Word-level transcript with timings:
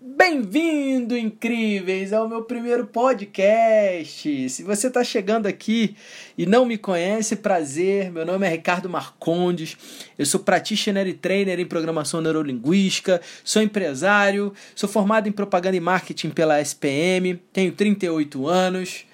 Bem-vindo, 0.00 1.16
incríveis, 1.16 2.12
ao 2.12 2.28
meu 2.28 2.44
primeiro 2.44 2.86
podcast. 2.86 4.48
Se 4.48 4.62
você 4.62 4.86
está 4.86 5.02
chegando 5.02 5.46
aqui 5.46 5.96
e 6.36 6.46
não 6.46 6.64
me 6.64 6.78
conhece, 6.78 7.34
prazer. 7.34 8.12
Meu 8.12 8.24
nome 8.24 8.46
é 8.46 8.50
Ricardo 8.50 8.88
Marcondes. 8.88 9.76
Eu 10.16 10.24
sou 10.24 10.38
practitioner 10.38 11.08
e 11.08 11.14
trainer 11.14 11.58
em 11.58 11.66
programação 11.66 12.20
neurolinguística, 12.20 13.20
sou 13.42 13.60
empresário, 13.60 14.52
sou 14.72 14.88
formado 14.88 15.28
em 15.28 15.32
propaganda 15.32 15.76
e 15.76 15.80
marketing 15.80 16.30
pela 16.30 16.60
SPM, 16.60 17.34
tenho 17.52 17.72
38 17.72 18.46
anos 18.46 19.04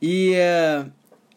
e 0.00 0.32
uh, 0.32 0.90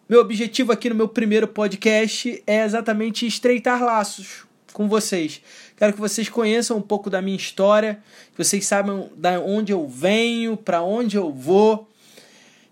meu 0.07 0.21
objetivo 0.21 0.71
aqui 0.71 0.87
no 0.87 0.95
meu 0.95 1.09
primeiro 1.09 1.49
podcast 1.49 2.41
é 2.47 2.63
exatamente 2.63 3.27
estreitar 3.27 3.83
laços 3.83 4.45
com 4.73 4.87
vocês. 4.89 5.41
Quero 5.77 5.93
que 5.93 5.99
vocês 5.99 6.27
conheçam 6.27 6.77
um 6.77 6.81
pouco 6.81 7.09
da 7.09 7.21
minha 7.21 7.37
história, 7.37 7.99
que 8.35 8.43
vocês 8.43 8.65
saibam 8.65 9.09
da 9.15 9.39
onde 9.39 9.71
eu 9.71 9.87
venho, 9.87 10.57
para 10.57 10.81
onde 10.81 11.15
eu 11.15 11.31
vou 11.31 11.87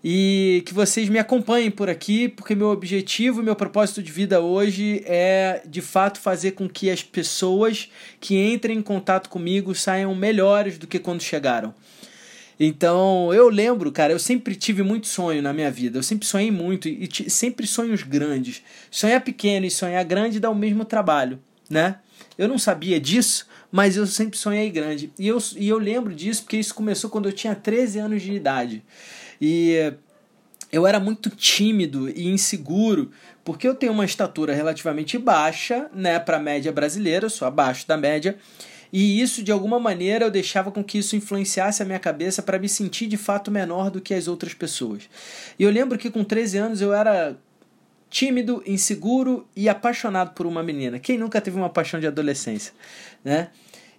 e 0.04 0.64
que 0.66 0.74
vocês 0.74 1.08
me 1.08 1.18
acompanhem 1.18 1.70
por 1.70 1.88
aqui, 1.88 2.28
porque 2.28 2.54
meu 2.54 2.68
objetivo 2.68 3.42
meu 3.42 3.54
propósito 3.54 4.02
de 4.02 4.10
vida 4.10 4.40
hoje 4.40 5.02
é 5.06 5.62
de 5.64 5.80
fato 5.80 6.18
fazer 6.18 6.52
com 6.52 6.68
que 6.68 6.90
as 6.90 7.02
pessoas 7.02 7.88
que 8.20 8.36
entrem 8.36 8.78
em 8.78 8.82
contato 8.82 9.28
comigo 9.28 9.74
saiam 9.74 10.14
melhores 10.14 10.76
do 10.76 10.88
que 10.88 10.98
quando 10.98 11.22
chegaram. 11.22 11.72
Então, 12.58 13.32
eu 13.32 13.48
lembro, 13.48 13.90
cara, 13.90 14.12
eu 14.12 14.18
sempre 14.18 14.54
tive 14.54 14.82
muito 14.82 15.06
sonho 15.08 15.42
na 15.42 15.52
minha 15.52 15.70
vida. 15.70 15.98
Eu 15.98 16.02
sempre 16.02 16.26
sonhei 16.26 16.50
muito 16.50 16.88
e 16.88 17.08
sempre 17.28 17.66
sonhos 17.66 18.02
grandes. 18.02 18.62
Sonhar 18.90 19.20
pequeno 19.20 19.66
e 19.66 19.70
sonhar 19.70 20.04
grande 20.04 20.38
dá 20.38 20.50
o 20.50 20.54
mesmo 20.54 20.84
trabalho 20.84 21.40
né? 21.72 21.96
Eu 22.36 22.46
não 22.46 22.58
sabia 22.58 23.00
disso, 23.00 23.46
mas 23.70 23.96
eu 23.96 24.06
sempre 24.06 24.38
sonhei 24.38 24.70
grande. 24.70 25.12
E 25.18 25.26
eu, 25.26 25.38
e 25.56 25.68
eu 25.68 25.78
lembro 25.78 26.14
disso 26.14 26.42
porque 26.42 26.56
isso 26.56 26.74
começou 26.74 27.10
quando 27.10 27.28
eu 27.28 27.32
tinha 27.32 27.54
13 27.54 27.98
anos 27.98 28.22
de 28.22 28.32
idade. 28.32 28.84
E 29.40 29.94
eu 30.70 30.86
era 30.86 31.00
muito 31.00 31.28
tímido 31.30 32.08
e 32.08 32.28
inseguro, 32.28 33.10
porque 33.44 33.66
eu 33.66 33.74
tenho 33.74 33.92
uma 33.92 34.04
estatura 34.04 34.54
relativamente 34.54 35.18
baixa, 35.18 35.90
né, 35.94 36.18
para 36.18 36.38
a 36.38 36.40
média 36.40 36.72
brasileira, 36.72 37.26
eu 37.26 37.30
sou 37.30 37.46
abaixo 37.46 37.86
da 37.86 37.96
média. 37.96 38.38
E 38.92 39.20
isso, 39.20 39.42
de 39.42 39.50
alguma 39.50 39.80
maneira, 39.80 40.26
eu 40.26 40.30
deixava 40.30 40.70
com 40.70 40.84
que 40.84 40.98
isso 40.98 41.16
influenciasse 41.16 41.82
a 41.82 41.86
minha 41.86 41.98
cabeça 41.98 42.42
para 42.42 42.58
me 42.58 42.68
sentir 42.68 43.06
de 43.06 43.16
fato 43.16 43.50
menor 43.50 43.90
do 43.90 44.00
que 44.00 44.12
as 44.12 44.28
outras 44.28 44.52
pessoas. 44.52 45.08
E 45.58 45.62
eu 45.62 45.70
lembro 45.70 45.98
que 45.98 46.10
com 46.10 46.22
13 46.22 46.58
anos 46.58 46.80
eu 46.82 46.92
era 46.92 47.36
tímido, 48.12 48.62
inseguro 48.66 49.48
e 49.56 49.70
apaixonado 49.70 50.34
por 50.34 50.46
uma 50.46 50.62
menina. 50.62 50.98
Quem 50.98 51.16
nunca 51.16 51.40
teve 51.40 51.56
uma 51.56 51.70
paixão 51.70 51.98
de 51.98 52.06
adolescência, 52.06 52.74
né? 53.24 53.48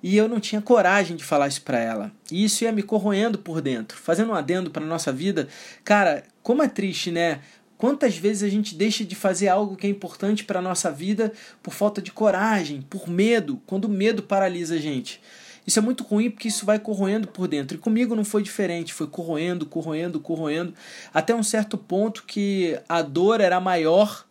E 0.03 0.15
eu 0.15 0.27
não 0.27 0.39
tinha 0.39 0.61
coragem 0.61 1.17
de 1.17 1.23
falar 1.23 1.47
isso 1.47 1.63
para 1.63 1.79
ela. 1.79 2.11
E 2.31 2.43
isso 2.43 2.63
ia 2.63 2.71
me 2.71 2.83
corroendo 2.83 3.39
por 3.39 3.59
dentro, 3.59 3.97
fazendo 3.97 4.31
um 4.31 4.35
adendo 4.35 4.69
para 4.69 4.85
nossa 4.85 5.11
vida. 5.11 5.47
Cara, 5.83 6.23
como 6.43 6.61
é 6.61 6.67
triste, 6.67 7.09
né? 7.09 7.39
Quantas 7.75 8.15
vezes 8.15 8.43
a 8.43 8.49
gente 8.49 8.75
deixa 8.75 9.03
de 9.03 9.15
fazer 9.15 9.47
algo 9.47 9.75
que 9.75 9.87
é 9.87 9.89
importante 9.89 10.43
para 10.43 10.61
nossa 10.61 10.91
vida 10.91 11.33
por 11.63 11.73
falta 11.73 12.01
de 12.01 12.11
coragem, 12.11 12.81
por 12.81 13.09
medo, 13.09 13.59
quando 13.65 13.85
o 13.85 13.89
medo 13.89 14.21
paralisa 14.21 14.75
a 14.75 14.79
gente. 14.79 15.19
Isso 15.65 15.79
é 15.79 15.81
muito 15.81 16.03
ruim 16.03 16.29
porque 16.29 16.47
isso 16.47 16.65
vai 16.65 16.77
corroendo 16.77 17.27
por 17.27 17.47
dentro. 17.47 17.77
E 17.77 17.79
comigo 17.79 18.15
não 18.15 18.25
foi 18.25 18.43
diferente, 18.43 18.93
foi 18.93 19.07
corroendo, 19.07 19.65
corroendo, 19.65 20.19
corroendo, 20.19 20.73
até 21.13 21.33
um 21.33 21.43
certo 21.43 21.77
ponto 21.77 22.23
que 22.25 22.77
a 22.87 23.01
dor 23.01 23.39
era 23.39 23.59
maior 23.59 24.25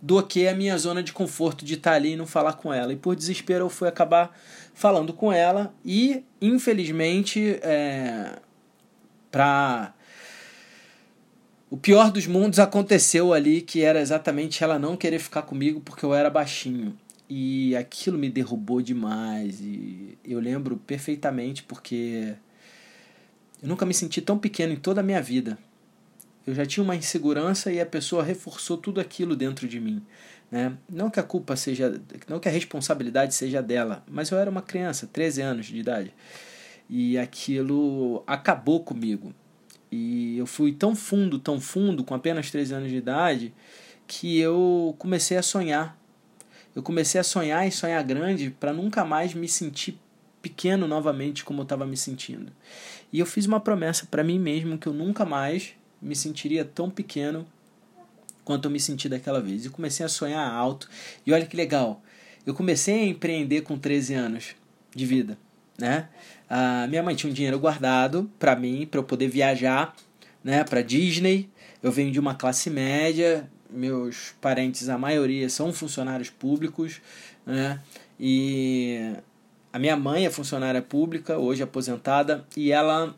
do 0.00 0.22
que 0.22 0.46
a 0.46 0.54
minha 0.54 0.78
zona 0.78 1.02
de 1.02 1.12
conforto 1.12 1.64
de 1.64 1.74
estar 1.74 1.92
ali 1.92 2.12
e 2.12 2.16
não 2.16 2.26
falar 2.26 2.54
com 2.54 2.72
ela. 2.72 2.92
E 2.92 2.96
por 2.96 3.16
desespero 3.16 3.64
eu 3.64 3.70
fui 3.70 3.88
acabar 3.88 4.36
falando 4.72 5.12
com 5.12 5.32
ela 5.32 5.74
e, 5.84 6.24
infelizmente, 6.40 7.58
é, 7.62 8.36
para 9.30 9.92
o 11.68 11.76
pior 11.76 12.12
dos 12.12 12.26
mundos 12.26 12.60
aconteceu 12.60 13.32
ali, 13.32 13.60
que 13.60 13.82
era 13.82 14.00
exatamente 14.00 14.62
ela 14.62 14.78
não 14.78 14.96
querer 14.96 15.18
ficar 15.18 15.42
comigo 15.42 15.80
porque 15.80 16.04
eu 16.04 16.14
era 16.14 16.30
baixinho. 16.30 16.96
E 17.28 17.76
aquilo 17.76 18.18
me 18.18 18.30
derrubou 18.30 18.80
demais. 18.80 19.60
E 19.60 20.18
eu 20.24 20.40
lembro 20.40 20.76
perfeitamente 20.78 21.62
porque 21.62 22.34
eu 23.62 23.68
nunca 23.68 23.84
me 23.84 23.92
senti 23.92 24.20
tão 24.20 24.38
pequeno 24.38 24.72
em 24.72 24.76
toda 24.76 25.00
a 25.00 25.04
minha 25.04 25.20
vida. 25.20 25.58
Eu 26.46 26.54
já 26.54 26.64
tinha 26.64 26.82
uma 26.82 26.96
insegurança 26.96 27.70
e 27.70 27.80
a 27.80 27.84
pessoa 27.84 28.22
reforçou 28.22 28.78
tudo 28.78 29.00
aquilo 29.00 29.36
dentro 29.36 29.68
de 29.68 29.78
mim. 29.78 30.02
Né? 30.50 30.74
Não 30.88 31.10
que 31.10 31.20
a 31.20 31.22
culpa 31.22 31.56
seja, 31.56 32.00
não 32.26 32.40
que 32.40 32.48
a 32.48 32.52
responsabilidade 32.52 33.34
seja 33.34 33.60
dela, 33.60 34.02
mas 34.08 34.30
eu 34.30 34.38
era 34.38 34.50
uma 34.50 34.62
criança, 34.62 35.06
13 35.06 35.42
anos 35.42 35.66
de 35.66 35.76
idade. 35.76 36.14
E 36.88 37.18
aquilo 37.18 38.22
acabou 38.26 38.82
comigo. 38.82 39.34
E 39.90 40.38
eu 40.38 40.46
fui 40.46 40.72
tão 40.72 40.94
fundo, 40.94 41.38
tão 41.38 41.60
fundo, 41.60 42.04
com 42.04 42.14
apenas 42.14 42.50
13 42.50 42.74
anos 42.74 42.90
de 42.90 42.96
idade, 42.96 43.52
que 44.06 44.38
eu 44.38 44.94
comecei 44.98 45.36
a 45.36 45.42
sonhar 45.42 45.97
eu 46.74 46.82
comecei 46.82 47.20
a 47.20 47.24
sonhar 47.24 47.66
e 47.66 47.72
sonhar 47.72 48.02
grande 48.04 48.50
para 48.50 48.72
nunca 48.72 49.04
mais 49.04 49.34
me 49.34 49.48
sentir 49.48 49.98
pequeno 50.40 50.86
novamente 50.86 51.44
como 51.44 51.60
eu 51.60 51.64
estava 51.64 51.84
me 51.84 51.96
sentindo. 51.96 52.52
E 53.12 53.18
eu 53.18 53.26
fiz 53.26 53.46
uma 53.46 53.60
promessa 53.60 54.06
para 54.10 54.22
mim 54.22 54.38
mesmo 54.38 54.78
que 54.78 54.86
eu 54.86 54.92
nunca 54.92 55.24
mais 55.24 55.74
me 56.00 56.14
sentiria 56.14 56.64
tão 56.64 56.88
pequeno 56.88 57.46
quanto 58.44 58.66
eu 58.66 58.70
me 58.70 58.80
senti 58.80 59.08
daquela 59.08 59.40
vez. 59.40 59.64
E 59.64 59.70
comecei 59.70 60.04
a 60.06 60.08
sonhar 60.08 60.50
alto. 60.50 60.88
E 61.26 61.32
olha 61.32 61.46
que 61.46 61.56
legal, 61.56 62.02
eu 62.46 62.54
comecei 62.54 62.94
a 62.94 63.06
empreender 63.06 63.62
com 63.62 63.78
13 63.78 64.14
anos 64.14 64.56
de 64.94 65.04
vida, 65.04 65.38
né? 65.78 66.08
A 66.48 66.86
minha 66.86 67.02
mãe 67.02 67.14
tinha 67.14 67.30
um 67.30 67.34
dinheiro 67.34 67.58
guardado 67.58 68.30
para 68.38 68.56
mim, 68.56 68.86
para 68.86 68.98
eu 68.98 69.04
poder 69.04 69.28
viajar, 69.28 69.94
né, 70.42 70.64
para 70.64 70.80
Disney. 70.80 71.50
Eu 71.82 71.92
venho 71.92 72.10
de 72.10 72.18
uma 72.18 72.34
classe 72.34 72.70
média, 72.70 73.48
meus 73.70 74.34
parentes, 74.40 74.88
a 74.88 74.98
maioria, 74.98 75.48
são 75.48 75.72
funcionários 75.72 76.30
públicos, 76.30 77.00
né? 77.44 77.80
E 78.18 79.14
a 79.72 79.78
minha 79.78 79.96
mãe 79.96 80.26
é 80.26 80.30
funcionária 80.30 80.82
pública, 80.82 81.38
hoje 81.38 81.62
aposentada, 81.62 82.44
e 82.56 82.72
ela 82.72 83.14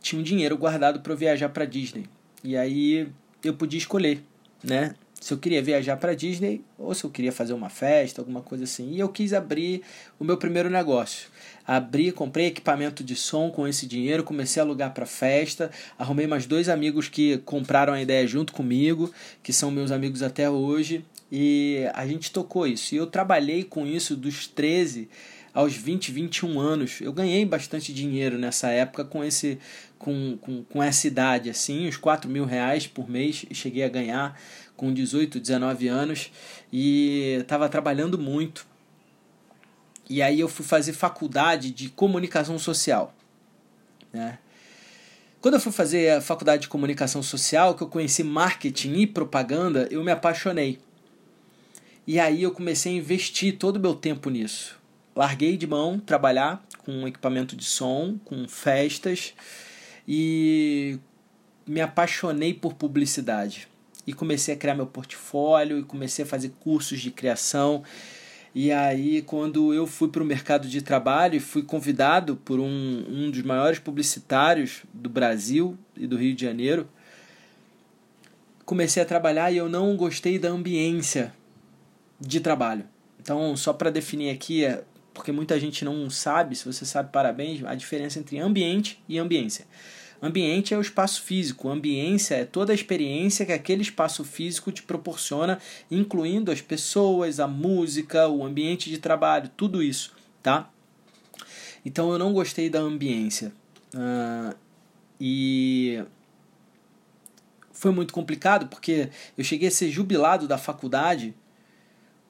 tinha 0.00 0.20
um 0.20 0.22
dinheiro 0.22 0.56
guardado 0.56 1.00
para 1.00 1.14
viajar 1.14 1.48
para 1.48 1.64
Disney. 1.64 2.06
E 2.42 2.56
aí 2.56 3.08
eu 3.42 3.54
podia 3.54 3.78
escolher, 3.78 4.22
né? 4.62 4.94
Se 5.24 5.32
eu 5.32 5.38
queria 5.38 5.62
viajar 5.62 5.96
para 5.96 6.12
Disney 6.12 6.60
ou 6.78 6.94
se 6.94 7.02
eu 7.02 7.08
queria 7.08 7.32
fazer 7.32 7.54
uma 7.54 7.70
festa, 7.70 8.20
alguma 8.20 8.42
coisa 8.42 8.64
assim. 8.64 8.92
E 8.92 9.00
eu 9.00 9.08
quis 9.08 9.32
abrir 9.32 9.80
o 10.20 10.24
meu 10.24 10.36
primeiro 10.36 10.68
negócio 10.68 11.28
abri, 11.66 12.12
comprei 12.12 12.48
equipamento 12.48 13.02
de 13.02 13.16
som 13.16 13.50
com 13.50 13.66
esse 13.66 13.86
dinheiro, 13.86 14.22
comecei 14.22 14.60
a 14.60 14.64
alugar 14.66 14.92
para 14.92 15.06
festa, 15.06 15.70
arrumei 15.98 16.26
mais 16.26 16.44
dois 16.44 16.68
amigos 16.68 17.08
que 17.08 17.38
compraram 17.38 17.94
a 17.94 18.02
ideia 18.02 18.26
junto 18.26 18.52
comigo, 18.52 19.10
que 19.42 19.50
são 19.50 19.70
meus 19.70 19.90
amigos 19.90 20.22
até 20.22 20.50
hoje, 20.50 21.02
e 21.32 21.88
a 21.94 22.06
gente 22.06 22.30
tocou 22.30 22.66
isso. 22.66 22.94
E 22.94 22.98
eu 22.98 23.06
trabalhei 23.06 23.64
com 23.64 23.86
isso 23.86 24.14
dos 24.14 24.46
13 24.46 25.08
aos 25.54 25.74
20, 25.74 26.12
21 26.12 26.60
anos. 26.60 27.00
Eu 27.00 27.12
ganhei 27.12 27.46
bastante 27.46 27.94
dinheiro 27.94 28.36
nessa 28.36 28.68
época 28.68 29.04
com 29.04 29.24
esse 29.24 29.58
com, 30.04 30.36
com, 30.38 30.62
com 30.64 30.82
essa 30.82 31.06
idade, 31.06 31.48
assim, 31.48 31.88
uns 31.88 31.96
4 31.96 32.28
mil 32.28 32.44
reais 32.44 32.86
por 32.86 33.08
mês, 33.08 33.46
cheguei 33.52 33.82
a 33.84 33.88
ganhar 33.88 34.38
com 34.76 34.92
18, 34.92 35.40
19 35.40 35.88
anos, 35.88 36.30
e 36.72 37.38
estava 37.40 37.68
trabalhando 37.68 38.18
muito 38.18 38.66
e 40.08 40.20
aí 40.20 40.40
eu 40.40 40.48
fui 40.48 40.64
fazer 40.64 40.92
faculdade 40.92 41.70
de 41.70 41.88
comunicação 41.88 42.58
social. 42.58 43.14
Né? 44.12 44.38
Quando 45.40 45.54
eu 45.54 45.60
fui 45.60 45.72
fazer 45.72 46.10
a 46.10 46.20
faculdade 46.20 46.62
de 46.62 46.68
comunicação 46.68 47.22
social, 47.22 47.74
que 47.74 47.82
eu 47.82 47.88
conheci 47.88 48.22
marketing 48.22 48.94
e 48.94 49.06
propaganda, 49.06 49.88
eu 49.90 50.04
me 50.04 50.12
apaixonei. 50.12 50.78
E 52.06 52.20
aí 52.20 52.42
eu 52.42 52.52
comecei 52.52 52.92
a 52.92 52.96
investir 52.96 53.56
todo 53.56 53.76
o 53.76 53.80
meu 53.80 53.94
tempo 53.94 54.28
nisso. 54.28 54.78
Larguei 55.16 55.56
de 55.56 55.66
mão 55.66 55.98
trabalhar 55.98 56.62
com 56.78 57.08
equipamento 57.08 57.56
de 57.56 57.64
som, 57.64 58.18
com 58.24 58.46
festas 58.46 59.32
e 60.06 60.98
me 61.66 61.80
apaixonei 61.80 62.52
por 62.52 62.74
publicidade. 62.74 63.68
E 64.06 64.12
comecei 64.12 64.54
a 64.54 64.56
criar 64.56 64.74
meu 64.74 64.86
portfólio 64.86 65.78
e 65.78 65.82
comecei 65.82 66.24
a 66.24 66.28
fazer 66.28 66.52
cursos 66.60 67.00
de 67.00 67.10
criação 67.10 67.82
e 68.54 68.70
aí, 68.70 69.20
quando 69.20 69.74
eu 69.74 69.84
fui 69.84 70.08
para 70.08 70.22
o 70.22 70.26
mercado 70.26 70.68
de 70.68 70.80
trabalho, 70.80 71.40
fui 71.40 71.64
convidado 71.64 72.36
por 72.36 72.60
um, 72.60 73.04
um 73.08 73.28
dos 73.28 73.42
maiores 73.42 73.80
publicitários 73.80 74.84
do 74.94 75.10
Brasil 75.10 75.76
e 75.96 76.06
do 76.06 76.16
Rio 76.16 76.36
de 76.36 76.44
Janeiro, 76.44 76.88
comecei 78.64 79.02
a 79.02 79.06
trabalhar 79.06 79.50
e 79.50 79.56
eu 79.56 79.68
não 79.68 79.96
gostei 79.96 80.38
da 80.38 80.50
ambiência 80.50 81.34
de 82.20 82.38
trabalho. 82.38 82.84
Então, 83.20 83.56
só 83.56 83.72
para 83.72 83.90
definir 83.90 84.30
aqui, 84.30 84.64
é, 84.64 84.84
porque 85.12 85.32
muita 85.32 85.58
gente 85.58 85.84
não 85.84 86.08
sabe, 86.08 86.54
se 86.54 86.64
você 86.64 86.84
sabe, 86.84 87.10
parabéns, 87.10 87.64
a 87.64 87.74
diferença 87.74 88.20
entre 88.20 88.38
ambiente 88.38 89.02
e 89.08 89.18
ambiência. 89.18 89.66
Ambiente 90.24 90.72
é 90.72 90.78
o 90.78 90.80
espaço 90.80 91.20
físico, 91.20 91.68
ambiência 91.68 92.36
é 92.36 92.44
toda 92.46 92.72
a 92.72 92.74
experiência 92.74 93.44
que 93.44 93.52
aquele 93.52 93.82
espaço 93.82 94.24
físico 94.24 94.72
te 94.72 94.82
proporciona, 94.82 95.58
incluindo 95.90 96.50
as 96.50 96.62
pessoas, 96.62 97.38
a 97.38 97.46
música, 97.46 98.26
o 98.26 98.42
ambiente 98.42 98.88
de 98.88 98.96
trabalho, 98.96 99.50
tudo 99.54 99.82
isso, 99.82 100.14
tá? 100.42 100.70
Então 101.84 102.10
eu 102.10 102.18
não 102.18 102.32
gostei 102.32 102.70
da 102.70 102.78
ambiência. 102.78 103.52
Uh, 103.94 104.56
e 105.20 106.02
foi 107.70 107.90
muito 107.90 108.14
complicado 108.14 108.66
porque 108.68 109.10
eu 109.36 109.44
cheguei 109.44 109.68
a 109.68 109.70
ser 109.70 109.90
jubilado 109.90 110.48
da 110.48 110.56
faculdade 110.56 111.34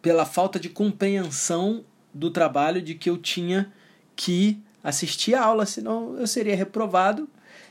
pela 0.02 0.26
falta 0.26 0.58
de 0.58 0.68
compreensão 0.68 1.84
do 2.12 2.28
trabalho 2.28 2.82
de 2.82 2.96
que 2.96 3.08
eu 3.08 3.16
tinha 3.16 3.72
que 4.16 4.60
assistir 4.82 5.36
a 5.36 5.44
aula, 5.44 5.64
senão 5.64 6.18
eu 6.18 6.26
seria 6.26 6.56
reprovado 6.56 7.28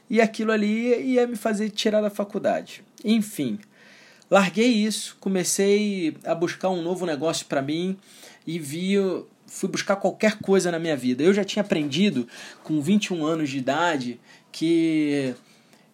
e 0.10 0.22
aquilo 0.22 0.52
ali 0.52 1.14
ia 1.14 1.26
me 1.28 1.36
fazer 1.36 1.70
tirar 1.70 2.02
da 2.02 2.10
faculdade. 2.10 2.84
Enfim, 3.04 3.60
larguei 4.30 4.68
isso, 4.68 5.18
comecei 5.20 6.16
a 6.24 6.36
buscar 6.36 6.70
um 6.70 6.82
novo 6.82 7.06
negócio 7.06 7.46
para 7.46 7.62
mim 7.62 7.98
e 8.46 8.60
vi 8.60 8.96
fui 9.54 9.70
buscar 9.70 9.98
qualquer 9.98 10.40
coisa 10.40 10.72
na 10.72 10.80
minha 10.80 10.98
vida. 10.98 11.24
Eu 11.24 11.34
já 11.34 11.44
tinha 11.44 11.62
aprendido 11.62 12.28
com 12.64 12.82
21 12.82 13.24
anos 13.24 13.50
de 13.50 13.58
idade 13.60 14.20
que 14.52 15.36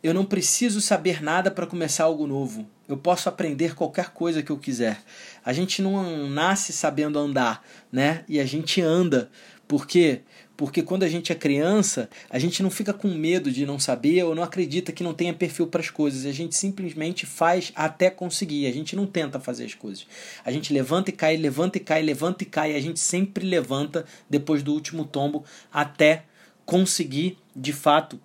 eu 0.02 0.14
não 0.14 0.24
preciso 0.24 0.80
saber 0.80 1.22
nada 1.22 1.52
para 1.52 1.68
começar 1.68 2.06
algo 2.06 2.26
novo. 2.26 2.66
Eu 2.88 2.98
posso 2.98 3.28
aprender 3.28 3.76
qualquer 3.76 4.12
coisa 4.12 4.42
que 4.42 4.50
eu 4.50 4.58
quiser. 4.58 5.02
A 5.44 5.52
gente 5.52 5.82
não 5.82 6.30
nasce 6.30 6.72
sabendo 6.72 7.20
andar, 7.20 7.64
né? 7.92 8.24
E 8.28 8.40
a 8.40 8.46
gente 8.46 8.82
anda. 8.82 9.30
Por 9.68 9.86
quê? 9.86 10.22
Porque 10.60 10.84
quando 10.84 11.04
a 11.04 11.08
gente 11.08 11.32
é 11.32 11.36
criança, 11.36 12.10
a 12.30 12.38
gente 12.38 12.62
não 12.62 12.70
fica 12.70 12.94
com 12.94 13.08
medo 13.08 13.50
de 13.50 13.66
não 13.66 13.80
saber 13.80 14.26
ou 14.26 14.36
não 14.36 14.44
acredita 14.44 14.92
que 14.92 15.02
não 15.02 15.14
tenha 15.14 15.34
perfil 15.34 15.68
para 15.68 15.80
as 15.80 15.90
coisas. 15.90 16.26
A 16.26 16.34
gente 16.34 16.54
simplesmente 16.54 17.26
faz 17.26 17.72
até 17.74 18.10
conseguir. 18.10 18.68
A 18.68 18.72
gente 18.74 18.94
não 18.94 19.08
tenta 19.08 19.40
fazer 19.40 19.64
as 19.64 19.74
coisas. 19.74 20.06
A 20.44 20.52
gente 20.52 20.74
levanta 20.74 21.12
e 21.12 21.14
cai, 21.14 21.38
levanta 21.38 21.78
e 21.78 21.80
cai, 21.80 22.02
levanta 22.02 22.44
e 22.44 22.46
cai. 22.46 22.76
A 22.76 22.82
gente 22.82 23.00
sempre 23.00 23.46
levanta 23.48 24.04
depois 24.30 24.62
do 24.62 24.74
último 24.74 25.06
tombo 25.06 25.46
até 25.72 26.26
conseguir 26.66 27.38
de 27.56 27.72
fato 27.72 28.20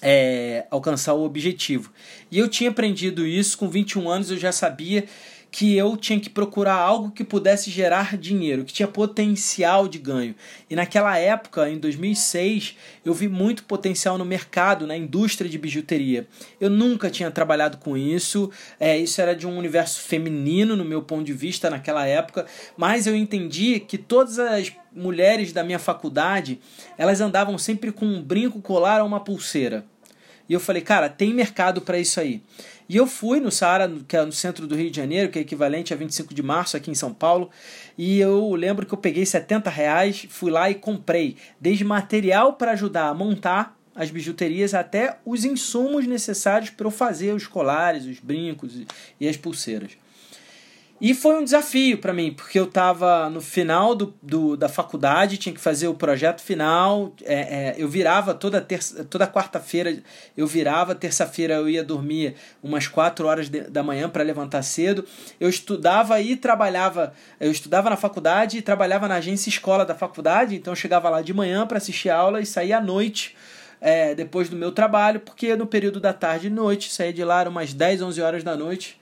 é, 0.00 0.66
alcançar 0.70 1.12
o 1.12 1.22
objetivo. 1.22 1.92
E 2.30 2.38
eu 2.38 2.48
tinha 2.48 2.70
aprendido 2.70 3.26
isso 3.26 3.58
com 3.58 3.68
21 3.68 4.08
anos, 4.08 4.30
eu 4.30 4.38
já 4.38 4.52
sabia 4.52 5.04
que 5.52 5.76
eu 5.76 5.98
tinha 5.98 6.18
que 6.18 6.30
procurar 6.30 6.76
algo 6.76 7.10
que 7.10 7.22
pudesse 7.22 7.70
gerar 7.70 8.16
dinheiro, 8.16 8.64
que 8.64 8.72
tinha 8.72 8.88
potencial 8.88 9.86
de 9.86 9.98
ganho. 9.98 10.34
E 10.70 10.74
naquela 10.74 11.18
época, 11.18 11.68
em 11.68 11.78
2006, 11.78 12.74
eu 13.04 13.12
vi 13.12 13.28
muito 13.28 13.64
potencial 13.64 14.16
no 14.16 14.24
mercado, 14.24 14.86
na 14.86 14.96
indústria 14.96 15.50
de 15.50 15.58
bijuteria. 15.58 16.26
Eu 16.58 16.70
nunca 16.70 17.10
tinha 17.10 17.30
trabalhado 17.30 17.76
com 17.76 17.98
isso, 17.98 18.50
é, 18.80 18.96
isso 18.96 19.20
era 19.20 19.36
de 19.36 19.46
um 19.46 19.58
universo 19.58 20.00
feminino, 20.00 20.74
no 20.74 20.86
meu 20.86 21.02
ponto 21.02 21.24
de 21.24 21.34
vista, 21.34 21.68
naquela 21.68 22.06
época, 22.06 22.46
mas 22.74 23.06
eu 23.06 23.14
entendi 23.14 23.78
que 23.78 23.98
todas 23.98 24.38
as 24.38 24.72
mulheres 24.90 25.52
da 25.52 25.62
minha 25.62 25.78
faculdade, 25.78 26.58
elas 26.96 27.20
andavam 27.20 27.58
sempre 27.58 27.92
com 27.92 28.06
um 28.06 28.22
brinco, 28.22 28.62
colar 28.62 29.02
ou 29.02 29.06
uma 29.06 29.20
pulseira. 29.20 29.84
E 30.48 30.54
eu 30.54 30.60
falei, 30.60 30.82
cara, 30.82 31.08
tem 31.08 31.32
mercado 31.32 31.80
para 31.80 31.98
isso 31.98 32.20
aí. 32.20 32.42
E 32.92 32.96
eu 32.98 33.06
fui 33.06 33.40
no 33.40 33.50
Saara, 33.50 33.90
que 34.06 34.14
é 34.14 34.22
no 34.22 34.32
centro 34.32 34.66
do 34.66 34.76
Rio 34.76 34.90
de 34.90 34.96
Janeiro, 34.98 35.30
que 35.30 35.38
é 35.38 35.40
equivalente 35.40 35.94
a 35.94 35.96
25 35.96 36.34
de 36.34 36.42
março 36.42 36.76
aqui 36.76 36.90
em 36.90 36.94
São 36.94 37.10
Paulo, 37.10 37.48
e 37.96 38.20
eu 38.20 38.54
lembro 38.54 38.84
que 38.84 38.92
eu 38.92 38.98
peguei 38.98 39.24
70 39.24 39.70
reais, 39.70 40.26
fui 40.28 40.50
lá 40.50 40.68
e 40.68 40.74
comprei, 40.74 41.38
desde 41.58 41.84
material 41.84 42.52
para 42.52 42.72
ajudar 42.72 43.08
a 43.08 43.14
montar 43.14 43.78
as 43.94 44.10
bijuterias 44.10 44.74
até 44.74 45.16
os 45.24 45.42
insumos 45.42 46.06
necessários 46.06 46.68
para 46.68 46.86
eu 46.86 46.90
fazer 46.90 47.32
os 47.32 47.46
colares, 47.46 48.04
os 48.04 48.20
brincos 48.20 48.82
e 49.18 49.26
as 49.26 49.38
pulseiras. 49.38 49.92
E 51.04 51.14
foi 51.14 51.34
um 51.34 51.42
desafio 51.42 51.98
para 51.98 52.12
mim, 52.12 52.32
porque 52.32 52.56
eu 52.56 52.62
estava 52.62 53.28
no 53.28 53.40
final 53.40 53.92
do, 53.92 54.14
do, 54.22 54.56
da 54.56 54.68
faculdade, 54.68 55.36
tinha 55.36 55.52
que 55.52 55.60
fazer 55.60 55.88
o 55.88 55.94
projeto 55.94 56.40
final. 56.40 57.12
É, 57.24 57.34
é, 57.34 57.74
eu 57.76 57.88
virava 57.88 58.32
toda, 58.32 58.60
terça, 58.60 59.04
toda 59.06 59.26
quarta-feira, 59.26 59.98
eu 60.36 60.46
virava, 60.46 60.94
terça-feira 60.94 61.54
eu 61.54 61.68
ia 61.68 61.82
dormir 61.82 62.36
umas 62.62 62.86
4 62.86 63.26
horas 63.26 63.48
de, 63.48 63.62
da 63.62 63.82
manhã 63.82 64.08
para 64.08 64.22
levantar 64.22 64.62
cedo. 64.62 65.04
Eu 65.40 65.48
estudava 65.48 66.20
e 66.20 66.36
trabalhava, 66.36 67.12
eu 67.40 67.50
estudava 67.50 67.90
na 67.90 67.96
faculdade 67.96 68.58
e 68.58 68.62
trabalhava 68.62 69.08
na 69.08 69.16
agência 69.16 69.48
escola 69.48 69.84
da 69.84 69.96
faculdade, 69.96 70.54
então 70.54 70.70
eu 70.70 70.76
chegava 70.76 71.10
lá 71.10 71.20
de 71.20 71.34
manhã 71.34 71.66
para 71.66 71.78
assistir 71.78 72.10
a 72.10 72.16
aula 72.16 72.40
e 72.40 72.46
saía 72.46 72.78
à 72.78 72.80
noite. 72.80 73.34
É, 73.80 74.14
depois 74.14 74.48
do 74.48 74.54
meu 74.54 74.70
trabalho, 74.70 75.18
porque 75.18 75.56
no 75.56 75.66
período 75.66 75.98
da 75.98 76.12
tarde 76.12 76.46
e 76.46 76.50
noite, 76.50 76.92
saía 76.92 77.12
de 77.12 77.24
lá 77.24 77.42
umas 77.42 77.74
10, 77.74 78.02
11 78.02 78.22
horas 78.22 78.44
da 78.44 78.56
noite, 78.56 79.01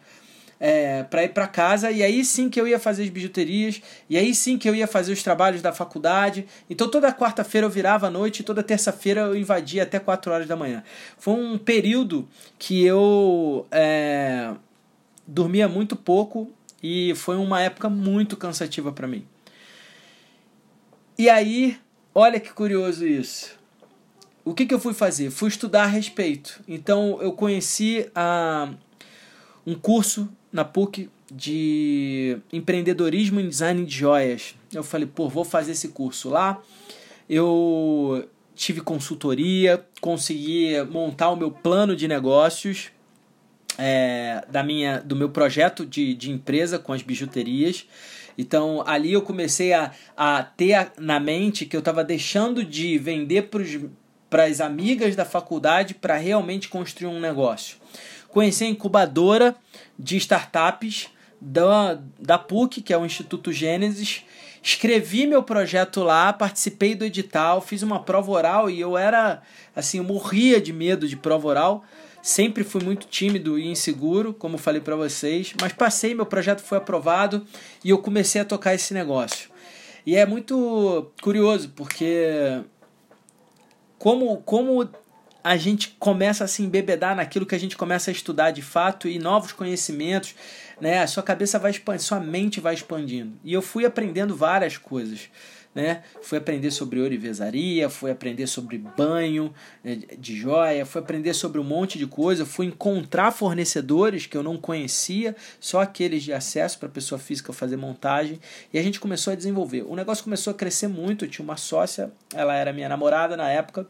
é, 0.60 1.02
para 1.04 1.24
ir 1.24 1.30
para 1.30 1.48
casa 1.48 1.90
e 1.90 2.02
aí 2.02 2.22
sim 2.22 2.50
que 2.50 2.60
eu 2.60 2.68
ia 2.68 2.78
fazer 2.78 3.04
as 3.04 3.08
bijuterias 3.08 3.80
e 4.10 4.18
aí 4.18 4.34
sim 4.34 4.58
que 4.58 4.68
eu 4.68 4.74
ia 4.74 4.86
fazer 4.86 5.12
os 5.12 5.22
trabalhos 5.22 5.62
da 5.62 5.72
faculdade. 5.72 6.46
Então 6.68 6.88
toda 6.88 7.10
quarta-feira 7.12 7.66
eu 7.66 7.70
virava 7.70 8.08
à 8.08 8.10
noite 8.10 8.40
e 8.40 8.42
toda 8.42 8.62
terça-feira 8.62 9.22
eu 9.22 9.36
invadia 9.36 9.82
até 9.84 9.98
4 9.98 10.30
horas 10.30 10.46
da 10.46 10.54
manhã. 10.54 10.84
Foi 11.16 11.34
um 11.34 11.56
período 11.56 12.28
que 12.58 12.84
eu 12.84 13.66
é, 13.70 14.52
dormia 15.26 15.66
muito 15.66 15.96
pouco 15.96 16.52
e 16.82 17.14
foi 17.14 17.36
uma 17.36 17.62
época 17.62 17.88
muito 17.88 18.36
cansativa 18.36 18.92
para 18.92 19.06
mim. 19.06 19.24
E 21.16 21.28
aí, 21.28 21.78
olha 22.14 22.38
que 22.38 22.52
curioso 22.52 23.06
isso. 23.06 23.58
O 24.44 24.54
que, 24.54 24.64
que 24.64 24.72
eu 24.72 24.80
fui 24.80 24.94
fazer? 24.94 25.30
Fui 25.30 25.48
estudar 25.48 25.84
a 25.84 25.86
respeito. 25.86 26.60
Então 26.66 27.20
eu 27.20 27.32
conheci 27.32 28.10
a, 28.14 28.70
um 29.66 29.74
curso 29.74 30.28
na 30.52 30.64
PUC 30.64 31.08
de 31.32 32.38
empreendedorismo 32.52 33.40
em 33.40 33.48
design 33.48 33.84
de 33.84 33.96
joias. 33.96 34.54
Eu 34.72 34.82
falei, 34.82 35.06
pô, 35.06 35.28
vou 35.28 35.44
fazer 35.44 35.72
esse 35.72 35.88
curso 35.88 36.28
lá. 36.28 36.60
Eu 37.28 38.28
tive 38.54 38.80
consultoria, 38.80 39.84
consegui 40.00 40.82
montar 40.90 41.30
o 41.30 41.36
meu 41.36 41.50
plano 41.50 41.94
de 41.94 42.08
negócios 42.08 42.90
é, 43.78 44.44
da 44.50 44.62
minha, 44.62 45.00
do 45.00 45.16
meu 45.16 45.30
projeto 45.30 45.86
de, 45.86 46.14
de 46.14 46.30
empresa 46.30 46.78
com 46.78 46.92
as 46.92 47.02
bijuterias. 47.02 47.86
Então 48.36 48.82
ali 48.86 49.12
eu 49.12 49.22
comecei 49.22 49.72
a, 49.72 49.92
a 50.16 50.42
ter 50.42 50.92
na 50.98 51.18
mente 51.18 51.64
que 51.64 51.76
eu 51.76 51.80
estava 51.80 52.04
deixando 52.04 52.64
de 52.64 52.98
vender 52.98 53.48
para 54.28 54.44
as 54.44 54.60
amigas 54.60 55.16
da 55.16 55.24
faculdade 55.24 55.94
para 55.94 56.16
realmente 56.16 56.68
construir 56.68 57.08
um 57.08 57.20
negócio. 57.20 57.78
Conheci 58.30 58.64
a 58.64 58.68
incubadora 58.68 59.56
de 59.98 60.16
startups 60.16 61.08
da, 61.40 62.00
da 62.18 62.38
PUC, 62.38 62.80
que 62.82 62.92
é 62.92 62.98
o 62.98 63.04
Instituto 63.04 63.52
Gênesis. 63.52 64.24
Escrevi 64.62 65.26
meu 65.26 65.42
projeto 65.42 66.02
lá, 66.02 66.32
participei 66.32 66.94
do 66.94 67.04
edital, 67.04 67.60
fiz 67.60 67.82
uma 67.82 68.02
prova 68.02 68.30
oral 68.30 68.68
e 68.68 68.78
eu 68.78 68.96
era 68.96 69.42
assim, 69.74 69.98
eu 69.98 70.04
morria 70.04 70.60
de 70.60 70.72
medo 70.72 71.08
de 71.08 71.16
prova 71.16 71.48
oral. 71.48 71.84
Sempre 72.22 72.62
fui 72.62 72.82
muito 72.84 73.06
tímido 73.06 73.58
e 73.58 73.66
inseguro, 73.66 74.34
como 74.34 74.58
falei 74.58 74.80
para 74.80 74.94
vocês, 74.94 75.54
mas 75.58 75.72
passei, 75.72 76.14
meu 76.14 76.26
projeto 76.26 76.60
foi 76.60 76.76
aprovado 76.76 77.46
e 77.82 77.88
eu 77.88 77.98
comecei 77.98 78.42
a 78.42 78.44
tocar 78.44 78.74
esse 78.74 78.92
negócio. 78.92 79.48
E 80.04 80.14
é 80.14 80.26
muito 80.26 81.10
curioso, 81.22 81.72
porque 81.74 82.60
como, 83.98 84.36
como 84.38 84.88
a 85.42 85.56
gente 85.56 85.96
começa 85.98 86.44
a 86.44 86.48
se 86.48 86.62
embebedar 86.62 87.16
naquilo 87.16 87.46
que 87.46 87.54
a 87.54 87.60
gente 87.60 87.76
começa 87.76 88.10
a 88.10 88.12
estudar 88.12 88.50
de 88.50 88.62
fato 88.62 89.08
e 89.08 89.18
novos 89.18 89.52
conhecimentos, 89.52 90.34
né? 90.80 91.00
A 91.00 91.06
sua 91.06 91.22
cabeça 91.22 91.58
vai 91.58 91.70
expandindo, 91.70 92.02
sua 92.02 92.20
mente 92.20 92.60
vai 92.60 92.74
expandindo. 92.74 93.32
E 93.44 93.52
eu 93.52 93.62
fui 93.62 93.84
aprendendo 93.84 94.36
várias 94.36 94.76
coisas, 94.76 95.30
né? 95.74 96.02
Fui 96.20 96.36
aprender 96.36 96.70
sobre 96.70 97.00
orivesaria, 97.00 97.88
fui 97.88 98.10
aprender 98.10 98.46
sobre 98.46 98.76
banho 98.76 99.54
né, 99.84 99.98
de 100.18 100.36
joia, 100.36 100.84
fui 100.84 101.00
aprender 101.00 101.32
sobre 101.32 101.60
um 101.60 101.64
monte 101.64 101.96
de 101.96 102.06
coisa, 102.06 102.44
fui 102.44 102.66
encontrar 102.66 103.30
fornecedores 103.30 104.26
que 104.26 104.36
eu 104.36 104.42
não 104.42 104.56
conhecia, 104.56 105.36
só 105.60 105.80
aqueles 105.80 106.22
de 106.22 106.32
acesso 106.32 106.78
para 106.78 106.88
pessoa 106.88 107.18
física 107.18 107.52
fazer 107.52 107.76
montagem, 107.76 108.40
e 108.72 108.78
a 108.78 108.82
gente 108.82 108.98
começou 108.98 109.32
a 109.32 109.36
desenvolver. 109.36 109.82
O 109.82 109.94
negócio 109.94 110.24
começou 110.24 110.50
a 110.50 110.54
crescer 110.54 110.88
muito, 110.88 111.24
eu 111.24 111.28
tinha 111.28 111.44
uma 111.44 111.56
sócia, 111.56 112.12
ela 112.34 112.54
era 112.54 112.72
minha 112.72 112.88
namorada 112.88 113.36
na 113.36 113.48
época, 113.48 113.86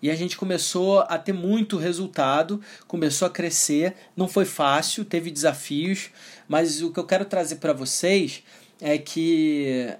e 0.00 0.10
a 0.10 0.14
gente 0.14 0.36
começou 0.36 1.00
a 1.00 1.18
ter 1.18 1.32
muito 1.32 1.76
resultado, 1.76 2.60
começou 2.86 3.26
a 3.26 3.30
crescer. 3.30 3.94
Não 4.16 4.28
foi 4.28 4.44
fácil, 4.44 5.04
teve 5.04 5.30
desafios, 5.30 6.10
mas 6.46 6.82
o 6.82 6.92
que 6.92 7.00
eu 7.00 7.04
quero 7.04 7.24
trazer 7.24 7.56
para 7.56 7.72
vocês 7.72 8.42
é 8.80 8.96
que 8.96 9.92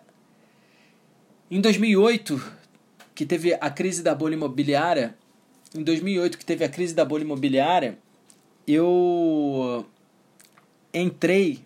em 1.50 1.60
2008, 1.60 2.40
que 3.14 3.24
teve 3.24 3.54
a 3.54 3.70
crise 3.70 4.02
da 4.02 4.14
bolha 4.14 4.34
imobiliária, 4.34 5.16
em 5.74 5.82
2008 5.82 6.38
que 6.38 6.44
teve 6.44 6.64
a 6.64 6.68
crise 6.68 6.94
da 6.94 7.04
bolha 7.04 7.22
imobiliária, 7.22 7.98
eu 8.66 9.86
entrei 10.92 11.64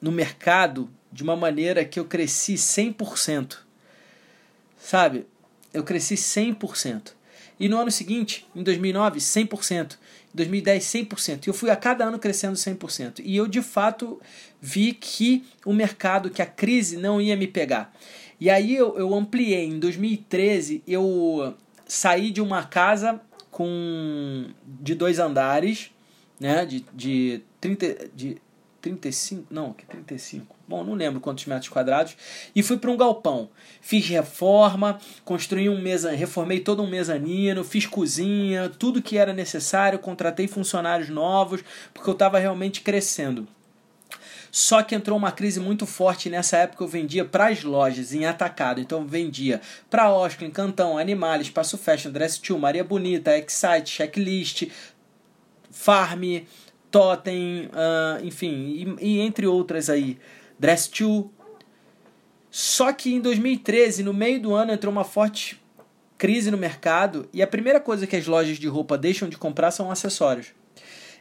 no 0.00 0.12
mercado 0.12 0.88
de 1.10 1.22
uma 1.22 1.34
maneira 1.34 1.84
que 1.84 1.98
eu 1.98 2.04
cresci 2.04 2.54
100%. 2.54 3.58
Sabe? 4.78 5.26
Eu 5.72 5.82
cresci 5.82 6.14
100%. 6.14 7.12
E 7.60 7.68
no 7.68 7.76
ano 7.76 7.90
seguinte, 7.90 8.46
em 8.54 8.62
2009, 8.62 9.18
100%. 9.18 9.94
Em 10.32 10.36
2010, 10.36 10.84
100%. 10.84 11.46
E 11.46 11.50
eu 11.50 11.54
fui 11.54 11.70
a 11.70 11.76
cada 11.76 12.04
ano 12.04 12.18
crescendo 12.18 12.54
100%. 12.54 13.20
E 13.24 13.36
eu, 13.36 13.46
de 13.46 13.60
fato, 13.60 14.20
vi 14.60 14.92
que 14.92 15.44
o 15.64 15.72
mercado, 15.72 16.30
que 16.30 16.42
a 16.42 16.46
crise 16.46 16.96
não 16.96 17.20
ia 17.20 17.36
me 17.36 17.46
pegar. 17.46 17.92
E 18.40 18.48
aí 18.48 18.74
eu, 18.74 18.96
eu 18.96 19.14
ampliei. 19.14 19.64
Em 19.64 19.78
2013 19.78 20.82
eu 20.86 21.54
saí 21.86 22.30
de 22.30 22.40
uma 22.40 22.62
casa 22.64 23.20
com 23.50 24.46
de 24.64 24.94
dois 24.94 25.18
andares, 25.18 25.90
né? 26.38 26.64
De, 26.64 26.84
de, 26.94 27.42
30, 27.60 28.10
de 28.14 28.36
35, 28.80 29.46
não, 29.50 29.72
que 29.72 29.84
35. 29.86 30.56
Bom, 30.66 30.84
não 30.84 30.94
lembro 30.94 31.20
quantos 31.20 31.46
metros 31.46 31.68
quadrados. 31.68 32.16
E 32.54 32.62
fui 32.62 32.76
para 32.76 32.90
um 32.90 32.96
galpão. 32.96 33.50
Fiz 33.80 34.06
reforma, 34.06 34.98
construí 35.24 35.68
um 35.68 35.80
mesa, 35.80 36.10
reformei 36.12 36.60
todo 36.60 36.82
um 36.82 36.88
mezanino, 36.88 37.64
fiz 37.64 37.86
cozinha, 37.86 38.68
tudo 38.68 39.02
que 39.02 39.18
era 39.18 39.32
necessário, 39.32 39.98
contratei 39.98 40.46
funcionários 40.46 41.08
novos, 41.08 41.62
porque 41.92 42.08
eu 42.08 42.12
estava 42.12 42.38
realmente 42.38 42.80
crescendo. 42.80 43.48
Só 44.50 44.82
que 44.82 44.94
entrou 44.94 45.18
uma 45.18 45.32
crise 45.32 45.60
muito 45.60 45.86
forte 45.86 46.30
nessa 46.30 46.56
época 46.56 46.82
eu 46.82 46.88
vendia 46.88 47.24
para 47.24 47.48
as 47.48 47.62
lojas 47.62 48.12
em 48.12 48.24
atacado. 48.24 48.80
Então 48.80 49.06
vendia 49.06 49.60
para 49.90 50.10
Oscar, 50.10 50.50
Cantão, 50.50 50.96
Animales, 50.96 51.50
Passo 51.50 51.76
Fashion, 51.76 52.10
Dress 52.10 52.40
2, 52.40 52.58
Maria 52.58 52.84
Bonita, 52.84 53.36
Excite, 53.36 53.90
Checklist, 53.90 54.68
Farm, 55.70 56.22
Totem, 56.90 57.66
uh, 57.66 58.24
enfim, 58.24 58.96
e, 59.00 59.06
e, 59.06 59.20
entre 59.20 59.46
outras 59.46 59.90
aí. 59.90 60.18
Dress 60.58 60.90
2. 60.90 61.26
Só 62.50 62.92
que 62.92 63.12
em 63.12 63.20
2013, 63.20 64.02
no 64.02 64.14
meio 64.14 64.40
do 64.40 64.54
ano, 64.54 64.72
entrou 64.72 64.90
uma 64.90 65.04
forte 65.04 65.60
crise 66.16 66.50
no 66.50 66.58
mercado 66.58 67.28
e 67.32 67.40
a 67.40 67.46
primeira 67.46 67.78
coisa 67.78 68.06
que 68.06 68.16
as 68.16 68.26
lojas 68.26 68.58
de 68.58 68.66
roupa 68.66 68.98
deixam 68.98 69.28
de 69.28 69.38
comprar 69.38 69.70
são 69.70 69.90
acessórios. 69.90 70.48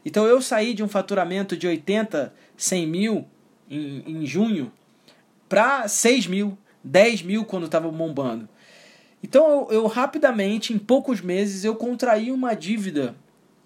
Então 0.03 0.25
eu 0.25 0.41
saí 0.41 0.73
de 0.73 0.83
um 0.83 0.87
faturamento 0.87 1.55
de 1.55 1.67
80, 1.67 2.33
100 2.55 2.87
mil 2.87 3.27
em, 3.69 4.03
em 4.07 4.25
junho 4.25 4.71
para 5.47 5.87
6 5.87 6.27
mil, 6.27 6.57
10 6.83 7.21
mil 7.21 7.45
quando 7.45 7.65
estava 7.65 7.89
bombando. 7.91 8.49
Então 9.21 9.67
eu, 9.69 9.71
eu, 9.71 9.87
rapidamente, 9.87 10.73
em 10.73 10.77
poucos 10.77 11.21
meses, 11.21 11.63
eu 11.63 11.75
contraí 11.75 12.31
uma 12.31 12.55
dívida 12.55 13.15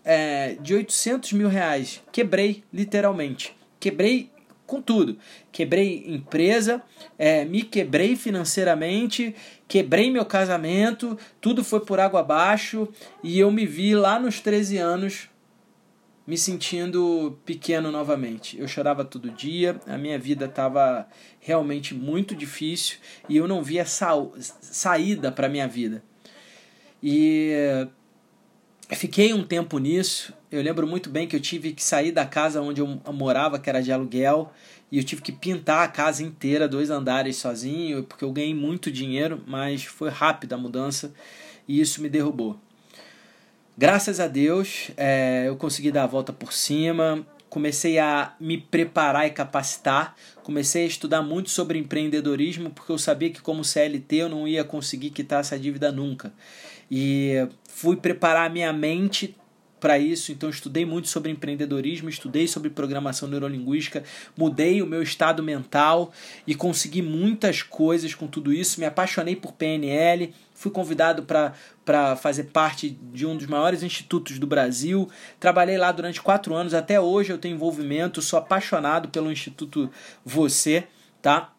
é, 0.03 0.55
de 0.61 0.73
800 0.73 1.33
mil 1.33 1.47
reais. 1.47 2.01
Quebrei, 2.11 2.63
literalmente. 2.73 3.55
Quebrei 3.79 4.29
com 4.65 4.81
tudo. 4.81 5.17
Quebrei 5.51 6.05
empresa, 6.07 6.81
é, 7.17 7.43
me 7.43 7.61
quebrei 7.61 8.15
financeiramente, 8.15 9.35
quebrei 9.67 10.09
meu 10.09 10.25
casamento, 10.25 11.17
tudo 11.41 11.61
foi 11.61 11.81
por 11.81 11.99
água 11.99 12.21
abaixo 12.21 12.87
e 13.21 13.37
eu 13.37 13.51
me 13.51 13.65
vi 13.65 13.93
lá 13.93 14.17
nos 14.17 14.39
13 14.39 14.77
anos 14.77 15.29
me 16.25 16.37
sentindo 16.37 17.37
pequeno 17.45 17.91
novamente. 17.91 18.57
Eu 18.57 18.65
chorava 18.65 19.03
todo 19.03 19.29
dia, 19.29 19.77
a 19.85 19.97
minha 19.97 20.17
vida 20.17 20.45
estava 20.45 21.05
realmente 21.41 21.93
muito 21.93 22.33
difícil 22.33 22.97
e 23.27 23.35
eu 23.35 23.49
não 23.49 23.61
via 23.61 23.85
sa 23.85 24.13
saída 24.61 25.31
para 25.33 25.49
minha 25.49 25.67
vida. 25.67 26.01
E 27.03 27.87
fiquei 28.95 29.33
um 29.33 29.43
tempo 29.43 29.77
nisso. 29.79 30.33
Eu 30.51 30.61
lembro 30.61 30.85
muito 30.85 31.09
bem 31.09 31.27
que 31.27 31.35
eu 31.35 31.39
tive 31.39 31.71
que 31.71 31.83
sair 31.83 32.11
da 32.11 32.25
casa 32.25 32.61
onde 32.61 32.81
eu 32.81 32.87
morava, 33.13 33.57
que 33.57 33.69
era 33.69 33.81
de 33.81 33.91
aluguel, 33.91 34.51
e 34.91 34.97
eu 34.97 35.03
tive 35.03 35.21
que 35.21 35.31
pintar 35.31 35.83
a 35.83 35.87
casa 35.87 36.21
inteira, 36.21 36.67
dois 36.67 36.89
andares 36.89 37.37
sozinho, 37.37 38.03
porque 38.03 38.23
eu 38.23 38.31
ganhei 38.31 38.53
muito 38.53 38.91
dinheiro, 38.91 39.41
mas 39.47 39.85
foi 39.85 40.09
rápida 40.09 40.55
a 40.55 40.57
mudança 40.57 41.13
e 41.67 41.79
isso 41.79 42.01
me 42.01 42.09
derrubou. 42.09 42.59
Graças 43.77 44.19
a 44.19 44.27
Deus, 44.27 44.91
é, 44.97 45.45
eu 45.47 45.55
consegui 45.55 45.91
dar 45.91 46.03
a 46.03 46.07
volta 46.07 46.33
por 46.33 46.51
cima, 46.51 47.25
comecei 47.49 47.97
a 47.97 48.33
me 48.39 48.57
preparar 48.57 49.25
e 49.25 49.31
capacitar, 49.31 50.15
comecei 50.43 50.83
a 50.83 50.87
estudar 50.87 51.21
muito 51.21 51.49
sobre 51.49 51.79
empreendedorismo, 51.79 52.69
porque 52.69 52.91
eu 52.91 52.97
sabia 52.97 53.29
que 53.29 53.41
como 53.41 53.63
CLT 53.63 54.15
eu 54.17 54.29
não 54.29 54.47
ia 54.47 54.63
conseguir 54.63 55.09
quitar 55.11 55.39
essa 55.39 55.57
dívida 55.57 55.91
nunca. 55.91 56.33
E 56.91 57.47
fui 57.69 57.95
preparar 57.95 58.47
a 58.47 58.49
minha 58.49 58.73
mente 58.73 59.33
para 59.79 59.97
isso, 59.97 60.31
então 60.31 60.47
estudei 60.47 60.85
muito 60.85 61.07
sobre 61.07 61.31
empreendedorismo, 61.31 62.07
estudei 62.07 62.47
sobre 62.47 62.69
programação 62.69 63.27
neurolinguística, 63.27 64.03
mudei 64.37 64.79
o 64.79 64.85
meu 64.85 65.01
estado 65.01 65.41
mental 65.41 66.13
e 66.45 66.53
consegui 66.53 67.01
muitas 67.01 67.63
coisas 67.63 68.13
com 68.13 68.27
tudo 68.27 68.53
isso. 68.53 68.79
Me 68.79 68.85
apaixonei 68.85 69.35
por 69.35 69.53
PNL, 69.53 70.31
fui 70.53 70.69
convidado 70.69 71.23
para 71.23 72.15
fazer 72.17 72.43
parte 72.45 72.91
de 73.11 73.25
um 73.25 73.35
dos 73.35 73.47
maiores 73.47 73.81
institutos 73.81 74.37
do 74.37 74.45
Brasil. 74.45 75.09
Trabalhei 75.39 75.79
lá 75.79 75.91
durante 75.91 76.21
quatro 76.21 76.53
anos, 76.53 76.75
até 76.75 77.01
hoje 77.01 77.31
eu 77.31 77.39
tenho 77.39 77.55
envolvimento, 77.55 78.21
sou 78.21 78.37
apaixonado 78.37 79.09
pelo 79.09 79.31
Instituto 79.31 79.89
Você, 80.23 80.83
tá? 81.23 81.51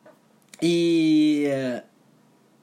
E 0.63 1.45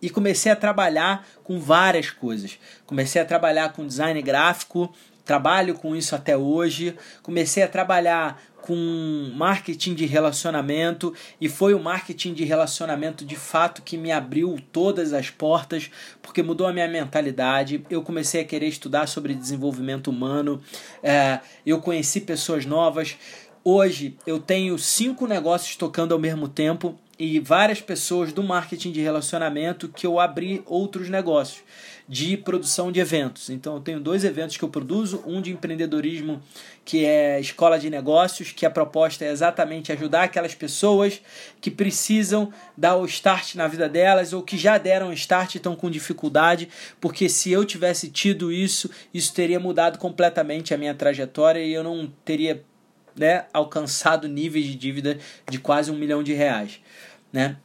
e 0.02 0.10
comecei 0.10 0.52
a 0.52 0.56
trabalhar 0.56 1.28
com 1.44 1.60
várias 1.60 2.10
coisas. 2.10 2.58
Comecei 2.86 3.22
a 3.22 3.26
trabalhar 3.26 3.74
com 3.74 3.86
design 3.86 4.22
gráfico, 4.22 4.94
trabalho 5.26 5.76
com 5.76 5.96
isso 5.96 6.16
até 6.16 6.36
hoje. 6.36 6.96
Comecei 7.22 7.64
a 7.64 7.68
trabalhar 7.68 8.42
com 8.62 9.32
marketing 9.36 9.96
de 9.96 10.06
relacionamento 10.06 11.14
e 11.40 11.48
foi 11.48 11.74
o 11.74 11.80
marketing 11.80 12.34
de 12.34 12.44
relacionamento 12.44 13.26
de 13.26 13.36
fato 13.36 13.82
que 13.82 13.98
me 13.98 14.12
abriu 14.12 14.60
todas 14.72 15.14
as 15.14 15.30
portas 15.30 15.90
porque 16.22 16.44
mudou 16.44 16.68
a 16.68 16.74
minha 16.74 16.88
mentalidade. 16.88 17.86
Eu 17.90 18.02
comecei 18.02 18.42
a 18.42 18.46
querer 18.46 18.68
estudar 18.68 19.08
sobre 19.08 19.34
desenvolvimento 19.34 20.10
humano, 20.10 20.62
é, 21.02 21.40
eu 21.66 21.80
conheci 21.80 22.22
pessoas 22.22 22.66
novas. 22.66 23.18
Hoje 23.64 24.18
eu 24.26 24.40
tenho 24.40 24.78
cinco 24.78 25.28
negócios 25.28 25.76
tocando 25.76 26.14
ao 26.14 26.20
mesmo 26.20 26.48
tempo 26.48 27.00
e 27.20 27.38
várias 27.38 27.82
pessoas 27.82 28.32
do 28.32 28.42
marketing 28.42 28.94
de 28.94 29.02
relacionamento 29.02 29.90
que 29.90 30.08
eu 30.08 30.22
abri 30.22 30.64
outros 30.66 31.10
negócios 31.10 31.62
de 32.08 32.38
produção 32.38 32.92
de 32.92 33.00
eventos. 33.00 33.50
Então 33.52 33.76
eu 33.76 33.82
tenho 33.82 34.00
dois 34.00 34.24
eventos 34.24 34.58
que 34.58 34.64
eu 34.64 34.70
produzo, 34.70 35.22
um 35.28 35.42
de 35.42 35.52
empreendedorismo, 35.52 36.42
que 36.84 37.06
é 37.06 37.40
escola 37.40 37.78
de 37.78 37.88
negócios, 37.88 38.52
que 38.52 38.66
a 38.66 38.70
proposta 38.70 39.26
é 39.26 39.32
exatamente 39.32 39.92
ajudar 39.92 40.24
aquelas 40.24 40.56
pessoas 40.56 41.22
que 41.62 41.70
precisam 41.70 42.52
dar 42.76 42.96
o 42.96 43.06
start 43.06 43.54
na 43.54 43.68
vida 43.68 43.88
delas 43.88 44.32
ou 44.34 44.42
que 44.42 44.58
já 44.58 44.78
deram 44.80 45.14
start 45.14 45.54
e 45.54 45.58
estão 45.58 45.76
com 45.76 45.92
dificuldade, 45.92 46.70
porque 47.02 47.30
se 47.30 47.52
eu 47.52 47.64
tivesse 47.64 48.10
tido 48.10 48.52
isso, 48.52 48.90
isso 49.14 49.34
teria 49.34 49.60
mudado 49.60 50.00
completamente 50.00 50.74
a 50.74 50.78
minha 50.78 50.96
trajetória 50.96 51.60
e 51.60 51.74
eu 51.74 51.84
não 51.84 52.12
teria 52.26 52.64
né, 53.16 53.46
alcançado 53.54 54.28
níveis 54.28 54.66
de 54.66 54.76
dívida 54.76 55.20
de 55.48 55.60
quase 55.60 55.92
um 55.92 55.96
milhão 55.96 56.24
de 56.24 56.34
reais 56.34 56.80
né? 57.32 57.58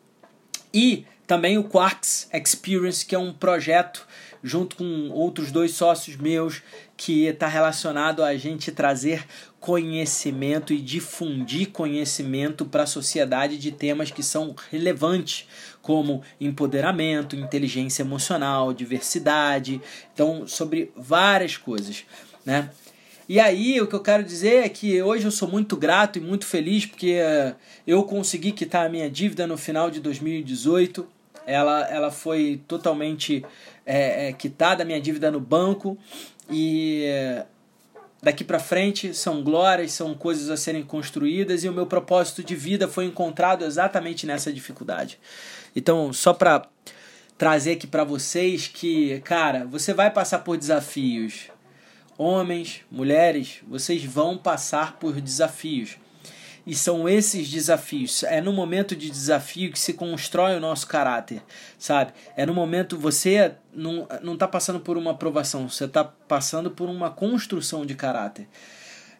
E 0.72 1.06
também 1.26 1.56
o 1.56 1.64
Quarks 1.64 2.28
Experience, 2.32 3.04
que 3.04 3.14
é 3.14 3.18
um 3.18 3.32
projeto 3.32 4.06
junto 4.42 4.76
com 4.76 5.08
outros 5.08 5.50
dois 5.50 5.70
sócios 5.70 6.16
meus 6.16 6.62
que 6.96 7.24
está 7.24 7.48
relacionado 7.48 8.22
a 8.22 8.36
gente 8.36 8.70
trazer 8.70 9.26
conhecimento 9.58 10.74
e 10.74 10.80
difundir 10.82 11.70
conhecimento 11.70 12.66
para 12.66 12.82
a 12.82 12.86
sociedade 12.86 13.56
de 13.56 13.72
temas 13.72 14.10
que 14.10 14.22
são 14.22 14.54
relevantes, 14.70 15.48
como 15.80 16.22
empoderamento, 16.38 17.34
inteligência 17.34 18.02
emocional, 18.02 18.74
diversidade, 18.74 19.80
então 20.12 20.46
sobre 20.46 20.92
várias 20.94 21.56
coisas, 21.56 22.04
né? 22.44 22.68
E 23.26 23.40
aí, 23.40 23.80
o 23.80 23.86
que 23.86 23.94
eu 23.94 24.00
quero 24.00 24.22
dizer 24.22 24.64
é 24.64 24.68
que 24.68 25.02
hoje 25.02 25.24
eu 25.24 25.30
sou 25.30 25.48
muito 25.48 25.76
grato 25.76 26.18
e 26.18 26.20
muito 26.20 26.44
feliz 26.44 26.84
porque 26.84 27.18
uh, 27.20 27.56
eu 27.86 28.02
consegui 28.02 28.52
quitar 28.52 28.84
a 28.84 28.88
minha 28.88 29.08
dívida 29.10 29.46
no 29.46 29.56
final 29.56 29.90
de 29.90 29.98
2018. 30.00 31.06
Ela, 31.46 31.88
ela 31.88 32.10
foi 32.10 32.60
totalmente 32.68 33.44
é, 33.86 34.28
é, 34.28 34.32
quitada, 34.32 34.82
a 34.82 34.86
minha 34.86 35.00
dívida 35.00 35.30
no 35.30 35.40
banco. 35.40 35.96
E 36.50 37.04
daqui 38.22 38.44
para 38.44 38.58
frente 38.58 39.14
são 39.14 39.42
glórias, 39.42 39.92
são 39.92 40.14
coisas 40.14 40.50
a 40.50 40.56
serem 40.56 40.82
construídas. 40.82 41.64
E 41.64 41.68
o 41.68 41.72
meu 41.72 41.86
propósito 41.86 42.44
de 42.44 42.54
vida 42.54 42.86
foi 42.88 43.06
encontrado 43.06 43.64
exatamente 43.64 44.26
nessa 44.26 44.52
dificuldade. 44.52 45.18
Então, 45.74 46.12
só 46.12 46.34
para 46.34 46.66
trazer 47.38 47.72
aqui 47.72 47.86
para 47.86 48.04
vocês 48.04 48.68
que, 48.68 49.20
cara, 49.20 49.64
você 49.64 49.94
vai 49.94 50.10
passar 50.10 50.40
por 50.40 50.58
desafios 50.58 51.53
Homens, 52.16 52.82
mulheres, 52.90 53.60
vocês 53.66 54.04
vão 54.04 54.38
passar 54.38 54.98
por 54.98 55.20
desafios. 55.20 55.96
E 56.66 56.74
são 56.74 57.08
esses 57.08 57.50
desafios. 57.50 58.22
É 58.22 58.40
no 58.40 58.52
momento 58.52 58.94
de 58.96 59.10
desafio 59.10 59.70
que 59.72 59.78
se 59.78 59.92
constrói 59.92 60.56
o 60.56 60.60
nosso 60.60 60.86
caráter, 60.86 61.42
sabe? 61.78 62.12
É 62.36 62.46
no 62.46 62.54
momento 62.54 62.96
você 62.96 63.54
não, 63.74 64.08
não 64.22 64.36
tá 64.36 64.48
passando 64.48 64.80
por 64.80 64.96
uma 64.96 65.10
aprovação, 65.10 65.68
você 65.68 65.84
está 65.84 66.04
passando 66.04 66.70
por 66.70 66.88
uma 66.88 67.10
construção 67.10 67.84
de 67.84 67.94
caráter. 67.94 68.48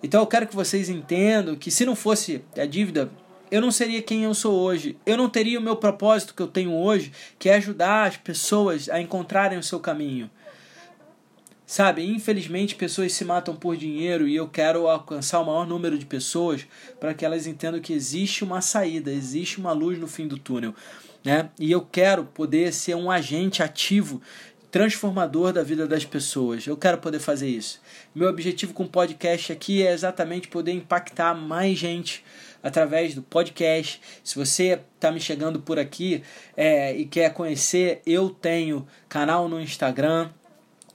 Então 0.03 0.21
eu 0.21 0.27
quero 0.27 0.47
que 0.47 0.55
vocês 0.55 0.89
entendam 0.89 1.57
que 1.57 1.71
se 1.71 1.85
não 1.85 1.97
fosse 1.97 2.45
a 2.57 2.65
dívida, 2.65 3.11
eu 3.51 3.61
não 3.61 3.71
seria 3.71 4.03
quem 4.03 4.25
eu 4.25 4.35
sou 4.35 4.55
hoje. 4.55 4.97
Eu 5.05 5.17
não 5.17 5.29
teria 5.29 5.59
o 5.59 5.63
meu 5.63 5.77
propósito 5.77 6.35
que 6.35 6.43
eu 6.43 6.49
tenho 6.49 6.73
hoje, 6.73 7.13
que 7.39 7.49
é 7.49 7.57
ajudar 7.57 8.07
as 8.07 8.17
pessoas 8.17 8.89
a 8.89 9.01
encontrarem 9.01 9.59
o 9.59 9.63
seu 9.63 9.81
caminho. 9.81 10.31
Sabe, 11.67 12.05
infelizmente 12.05 12.75
pessoas 12.75 13.13
se 13.13 13.25
matam 13.25 13.57
por 13.57 13.75
dinheiro 13.77 14.29
e 14.29 14.37
eu 14.37 14.47
quero 14.47 14.87
alcançar 14.87 15.41
o 15.41 15.47
maior 15.47 15.67
número 15.67 15.99
de 15.99 16.05
pessoas 16.05 16.67
para 17.01 17.15
que 17.15 17.25
elas 17.25 17.47
entendam 17.47 17.81
que 17.81 17.95
existe 17.95 18.45
uma 18.45 18.61
saída, 18.61 19.11
existe 19.11 19.59
uma 19.59 19.73
luz 19.73 19.99
no 19.99 20.07
fim 20.07 20.29
do 20.29 20.39
túnel. 20.39 20.75
né? 21.25 21.49
E 21.59 21.73
eu 21.73 21.81
quero 21.81 22.27
poder 22.27 22.73
ser 22.73 22.95
um 22.95 23.11
agente 23.11 23.63
ativo 23.63 24.21
transformador 24.71 25.53
da 25.53 25.63
vida 25.63 25.87
das 25.87 26.05
pessoas. 26.05 26.67
Eu 26.67 26.77
quero 26.77 26.99
poder 26.99 27.21
fazer 27.21 27.49
isso. 27.49 27.81
Meu 28.15 28.29
objetivo 28.29 28.75
com 28.75 28.83
o 28.83 28.89
podcast 28.89 29.53
aqui 29.53 29.87
é 29.87 29.93
exatamente 29.93 30.49
poder 30.49 30.73
impactar 30.73 31.33
mais 31.33 31.79
gente 31.79 32.25
através 32.63 33.15
do 33.15 33.23
podcast. 33.23 34.01
Se 34.23 34.35
você 34.35 34.81
está 34.97 35.11
me 35.13 35.21
chegando 35.21 35.61
por 35.61 35.79
aqui 35.79 36.23
é, 36.57 36.95
e 36.95 37.07
quer 37.07 37.33
conhecer, 37.33 38.03
eu 38.05 38.29
tenho 38.29 38.87
canal 39.09 39.49
no 39.49 39.61
Instagram 39.61 40.29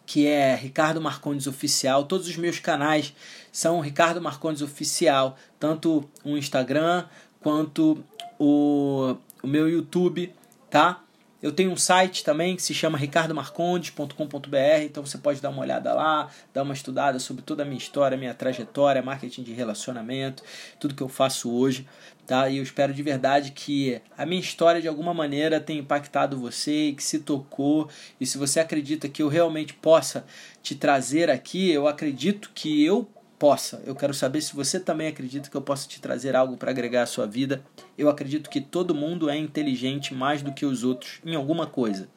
que 0.09 0.25
é 0.25 0.55
Ricardo 0.55 0.99
Marcondes 0.99 1.45
Oficial. 1.45 2.03
Todos 2.05 2.27
os 2.27 2.35
meus 2.35 2.57
canais 2.57 3.13
são 3.51 3.79
Ricardo 3.79 4.19
Marcondes 4.19 4.63
Oficial, 4.63 5.37
tanto 5.59 6.03
o 6.23 6.35
Instagram 6.35 7.05
quanto 7.39 8.03
o, 8.39 9.15
o 9.43 9.47
meu 9.47 9.69
YouTube, 9.69 10.33
tá? 10.67 11.03
Eu 11.41 11.53
tenho 11.53 11.71
um 11.71 11.77
site 11.77 12.21
também 12.21 12.53
que 12.57 12.61
se 12.61 12.73
chama 12.73 12.97
ricardomarcondes.com.br, 12.97 14.83
então 14.83 15.05
você 15.05 15.17
pode 15.17 15.39
dar 15.39 15.49
uma 15.49 15.61
olhada 15.61 15.93
lá, 15.93 16.29
dar 16.53 16.63
uma 16.63 16.73
estudada 16.73 17.17
sobre 17.17 17.41
toda 17.43 17.63
a 17.63 17.65
minha 17.65 17.77
história, 17.77 18.17
minha 18.17 18.33
trajetória, 18.33 19.01
marketing 19.01 19.43
de 19.43 19.53
relacionamento, 19.53 20.43
tudo 20.77 20.93
que 20.93 21.01
eu 21.01 21.07
faço 21.07 21.49
hoje, 21.49 21.87
tá? 22.27 22.49
E 22.49 22.57
eu 22.57 22.63
espero 22.63 22.93
de 22.93 23.01
verdade 23.01 23.51
que 23.51 24.01
a 24.17 24.25
minha 24.25 24.41
história 24.41 24.81
de 24.81 24.87
alguma 24.89 25.13
maneira 25.13 25.61
tenha 25.61 25.79
impactado 25.79 26.37
você 26.37 26.93
que 26.95 27.03
se 27.03 27.19
tocou. 27.19 27.89
E 28.19 28.25
se 28.25 28.37
você 28.37 28.59
acredita 28.59 29.07
que 29.07 29.23
eu 29.23 29.29
realmente 29.29 29.73
possa 29.73 30.25
te 30.61 30.75
trazer 30.75 31.29
aqui, 31.29 31.71
eu 31.71 31.87
acredito 31.87 32.51
que 32.53 32.83
eu 32.83 33.07
possa. 33.39 33.81
Eu 33.85 33.95
quero 33.95 34.13
saber 34.13 34.41
se 34.41 34.53
você 34.53 34.79
também 34.79 35.07
acredita 35.07 35.49
que 35.49 35.55
eu 35.55 35.61
possa 35.61 35.87
te 35.87 36.01
trazer 36.01 36.35
algo 36.35 36.57
para 36.57 36.69
agregar 36.69 37.03
à 37.03 37.05
sua 37.05 37.25
vida. 37.25 37.63
Eu 37.97 38.09
acredito 38.09 38.49
que 38.49 38.59
todo 38.59 38.93
mundo 38.93 39.29
é 39.29 39.37
inteligente 39.37 40.13
mais 40.13 40.41
do 40.41 40.51
que 40.51 40.65
os 40.65 40.83
outros 40.83 41.21
em 41.25 41.33
alguma 41.33 41.65
coisa. 41.65 42.09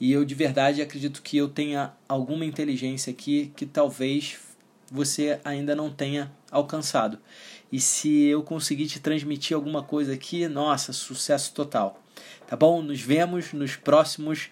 E 0.00 0.10
eu 0.10 0.24
de 0.24 0.34
verdade 0.34 0.80
acredito 0.80 1.22
que 1.22 1.36
eu 1.36 1.48
tenha 1.48 1.92
alguma 2.08 2.46
inteligência 2.46 3.10
aqui 3.12 3.52
que 3.54 3.66
talvez 3.66 4.38
você 4.90 5.38
ainda 5.44 5.74
não 5.76 5.90
tenha 5.90 6.32
alcançado. 6.50 7.18
E 7.70 7.78
se 7.78 8.24
eu 8.24 8.42
conseguir 8.42 8.86
te 8.86 8.98
transmitir 8.98 9.54
alguma 9.54 9.82
coisa 9.82 10.14
aqui, 10.14 10.48
nossa, 10.48 10.92
sucesso 10.92 11.52
total. 11.52 12.02
Tá 12.46 12.56
bom? 12.56 12.80
Nos 12.80 13.00
vemos 13.00 13.52
nos 13.52 13.76
próximos 13.76 14.48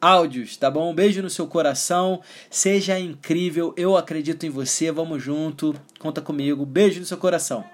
áudios, 0.00 0.56
tá 0.56 0.70
bom? 0.70 0.90
Um 0.90 0.94
beijo 0.94 1.22
no 1.22 1.30
seu 1.30 1.46
coração, 1.46 2.20
seja 2.48 2.98
incrível, 2.98 3.74
eu 3.76 3.96
acredito 3.96 4.46
em 4.46 4.50
você, 4.50 4.90
vamos 4.90 5.22
junto, 5.22 5.74
conta 5.98 6.20
comigo, 6.20 6.64
beijo 6.64 7.00
no 7.00 7.06
seu 7.06 7.18
coração. 7.18 7.64